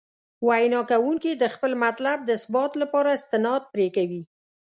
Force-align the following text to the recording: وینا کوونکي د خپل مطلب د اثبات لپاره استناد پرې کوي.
وینا 0.47 0.81
کوونکي 0.91 1.31
د 1.35 1.43
خپل 1.53 1.71
مطلب 1.85 2.17
د 2.23 2.29
اثبات 2.37 2.71
لپاره 2.81 3.09
استناد 3.17 3.61
پرې 3.73 3.87
کوي. 3.95 4.21